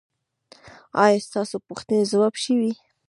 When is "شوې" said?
2.43-2.71